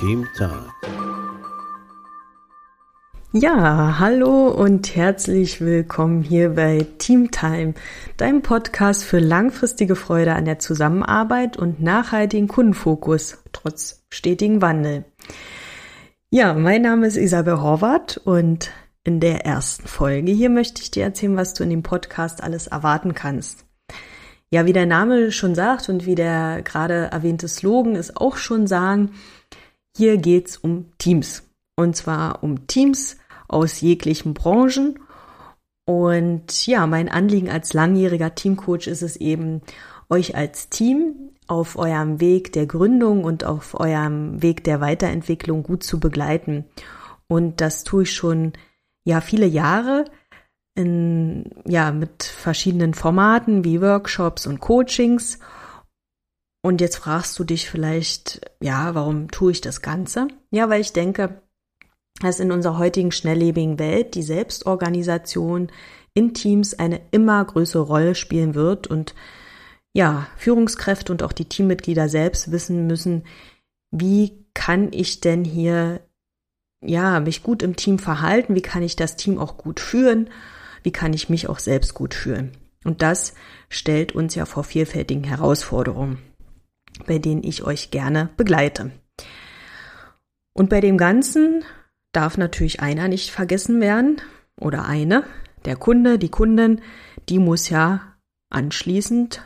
[0.00, 0.72] Talk.
[3.32, 7.74] Ja, hallo und herzlich willkommen hier bei Team Time,
[8.16, 15.04] deinem Podcast für langfristige Freude an der Zusammenarbeit und nachhaltigen Kundenfokus trotz stetigen Wandel.
[16.30, 18.70] Ja, mein Name ist Isabel Horvath und
[19.04, 22.68] in der ersten Folge hier möchte ich dir erzählen, was du in dem Podcast alles
[22.68, 23.66] erwarten kannst.
[24.48, 28.66] Ja, wie der Name schon sagt und wie der gerade erwähnte Slogan es auch schon
[28.66, 29.10] sagen,
[29.96, 31.42] hier geht's um Teams.
[31.76, 33.16] Und zwar um Teams
[33.48, 34.98] aus jeglichen Branchen.
[35.86, 39.62] Und ja, mein Anliegen als langjähriger Teamcoach ist es eben,
[40.08, 45.82] euch als Team auf eurem Weg der Gründung und auf eurem Weg der Weiterentwicklung gut
[45.82, 46.64] zu begleiten.
[47.28, 48.52] Und das tue ich schon
[49.04, 50.04] ja viele Jahre
[50.74, 55.38] in, ja, mit verschiedenen Formaten wie Workshops und Coachings.
[56.62, 60.28] Und jetzt fragst du dich vielleicht, ja, warum tue ich das Ganze?
[60.50, 61.40] Ja, weil ich denke,
[62.20, 65.72] dass in unserer heutigen schnelllebigen Welt die Selbstorganisation
[66.12, 69.14] in Teams eine immer größere Rolle spielen wird und
[69.94, 73.24] ja, Führungskräfte und auch die Teammitglieder selbst wissen müssen,
[73.90, 76.00] wie kann ich denn hier
[76.82, 80.28] ja, mich gut im Team verhalten, wie kann ich das Team auch gut führen
[80.82, 82.52] wie kann ich mich auch selbst gut fühlen.
[82.84, 83.34] Und das
[83.68, 86.18] stellt uns ja vor vielfältigen Herausforderungen,
[87.06, 88.92] bei denen ich euch gerne begleite.
[90.52, 91.64] Und bei dem Ganzen
[92.12, 94.20] darf natürlich einer nicht vergessen werden
[94.58, 95.24] oder eine,
[95.64, 96.80] der Kunde, die Kundin,
[97.28, 98.16] die muss ja
[98.50, 99.42] anschließend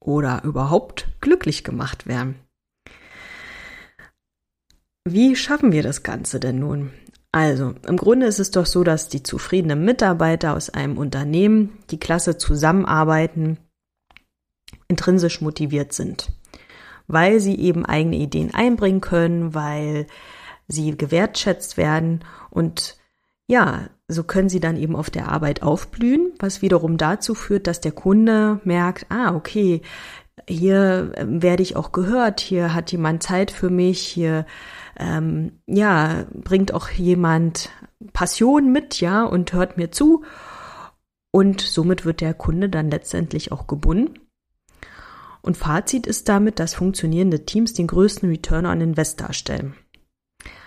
[0.00, 2.36] oder überhaupt glücklich gemacht werden.
[5.04, 6.90] Wie schaffen wir das Ganze denn nun?
[7.32, 12.00] Also, im Grunde ist es doch so, dass die zufriedenen Mitarbeiter aus einem Unternehmen, die
[12.00, 13.58] klasse zusammenarbeiten,
[14.88, 16.30] intrinsisch motiviert sind,
[17.08, 20.06] weil sie eben eigene Ideen einbringen können, weil
[20.68, 22.96] sie gewertschätzt werden und
[23.50, 27.80] ja, so können sie dann eben auf der Arbeit aufblühen, was wiederum dazu führt, dass
[27.80, 29.82] der Kunde merkt, ah, okay,
[30.46, 34.46] hier ähm, werde ich auch gehört, hier hat jemand Zeit für mich, hier
[34.98, 37.70] ähm, ja, bringt auch jemand
[38.12, 40.24] Passion mit, ja, und hört mir zu.
[41.30, 44.27] Und somit wird der Kunde dann letztendlich auch gebunden.
[45.48, 49.76] Und Fazit ist damit, dass funktionierende Teams den größten Return on Invest darstellen.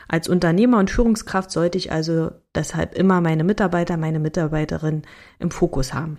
[0.07, 5.03] Als Unternehmer und Führungskraft sollte ich also deshalb immer meine Mitarbeiter, meine Mitarbeiterin
[5.37, 6.17] im Fokus haben.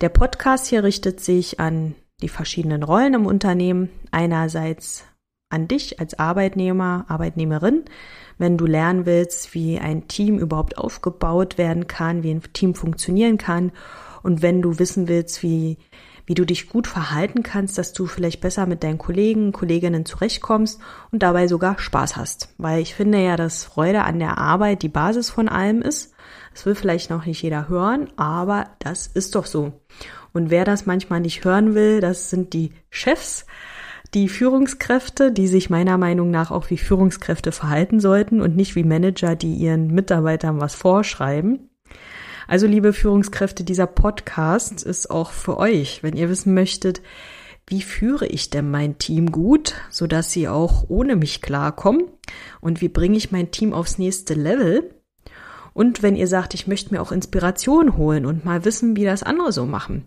[0.00, 3.90] Der Podcast hier richtet sich an die verschiedenen Rollen im Unternehmen.
[4.10, 5.04] Einerseits
[5.50, 7.84] an dich als Arbeitnehmer, Arbeitnehmerin,
[8.38, 13.36] wenn du lernen willst, wie ein Team überhaupt aufgebaut werden kann, wie ein Team funktionieren
[13.36, 13.72] kann
[14.22, 15.76] und wenn du wissen willst, wie
[16.28, 20.78] wie du dich gut verhalten kannst, dass du vielleicht besser mit deinen Kollegen, Kolleginnen zurechtkommst
[21.10, 22.54] und dabei sogar Spaß hast.
[22.58, 26.12] Weil ich finde ja, dass Freude an der Arbeit die Basis von allem ist.
[26.52, 29.80] Das will vielleicht noch nicht jeder hören, aber das ist doch so.
[30.34, 33.46] Und wer das manchmal nicht hören will, das sind die Chefs,
[34.12, 38.84] die Führungskräfte, die sich meiner Meinung nach auch wie Führungskräfte verhalten sollten und nicht wie
[38.84, 41.67] Manager, die ihren Mitarbeitern was vorschreiben.
[42.48, 47.02] Also liebe Führungskräfte, dieser Podcast ist auch für euch, wenn ihr wissen möchtet,
[47.66, 52.04] wie führe ich denn mein Team gut, so dass sie auch ohne mich klarkommen
[52.62, 54.94] und wie bringe ich mein Team aufs nächste Level?
[55.74, 59.22] Und wenn ihr sagt, ich möchte mir auch Inspiration holen und mal wissen, wie das
[59.22, 60.06] andere so machen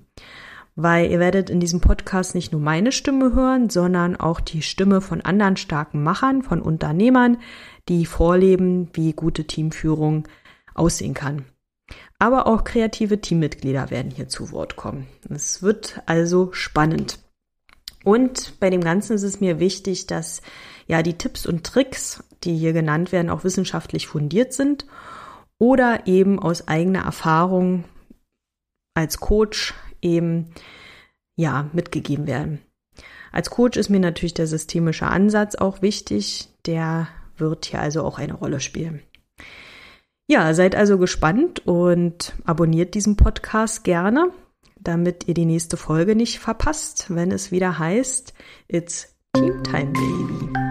[0.76, 5.02] weil ihr werdet in diesem Podcast nicht nur meine Stimme hören, sondern auch die Stimme
[5.02, 7.38] von anderen starken Machern, von Unternehmern,
[7.90, 10.28] die vorleben, wie gute Teamführung
[10.74, 11.46] aussehen kann.
[12.20, 15.08] Aber auch kreative Teammitglieder werden hier zu Wort kommen.
[15.30, 17.20] Es wird also spannend.
[18.04, 20.42] Und bei dem Ganzen ist es mir wichtig, dass
[20.88, 24.86] ja die Tipps und Tricks, die hier genannt werden, auch wissenschaftlich fundiert sind
[25.58, 27.84] oder eben aus eigener Erfahrung
[28.96, 30.54] als Coach eben
[31.36, 32.60] ja mitgegeben werden.
[33.32, 36.50] Als Coach ist mir natürlich der systemische Ansatz auch wichtig.
[36.66, 37.08] Der
[37.38, 39.02] wird hier also auch eine Rolle spielen.
[40.32, 44.32] Ja, seid also gespannt und abonniert diesen Podcast gerne,
[44.80, 48.34] damit ihr die nächste Folge nicht verpasst, wenn es wieder heißt,
[48.70, 50.71] It's Team Time Baby.